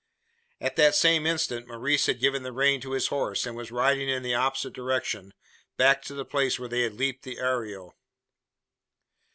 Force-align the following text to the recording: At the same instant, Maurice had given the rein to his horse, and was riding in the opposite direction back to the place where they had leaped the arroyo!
At 0.59 0.77
the 0.77 0.91
same 0.93 1.27
instant, 1.27 1.67
Maurice 1.67 2.07
had 2.07 2.19
given 2.19 2.41
the 2.41 2.51
rein 2.51 2.81
to 2.81 2.93
his 2.93 3.09
horse, 3.09 3.45
and 3.45 3.55
was 3.55 3.69
riding 3.69 4.09
in 4.09 4.23
the 4.23 4.33
opposite 4.33 4.73
direction 4.73 5.31
back 5.77 6.01
to 6.05 6.15
the 6.15 6.25
place 6.25 6.57
where 6.57 6.67
they 6.69 6.81
had 6.81 6.93
leaped 6.95 7.21
the 7.21 7.39
arroyo! 7.39 7.93